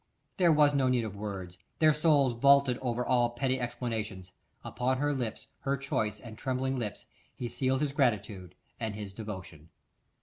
There 0.37 0.51
was 0.51 0.73
no 0.73 0.87
need 0.87 1.03
of 1.03 1.15
words, 1.15 1.59
their 1.77 1.93
souls 1.93 2.33
vaulted 2.33 2.79
over 2.81 3.05
all 3.05 3.29
petty 3.29 3.59
explanations; 3.59 4.31
upon 4.63 4.97
her 4.97 5.13
lips, 5.13 5.45
her 5.59 5.77
choice 5.77 6.19
and 6.19 6.35
trembling 6.39 6.79
lips, 6.79 7.05
he 7.35 7.47
sealed 7.47 7.81
his 7.81 7.91
gratitude 7.91 8.55
and 8.79 8.95
his 8.95 9.13
devotion. 9.13 9.69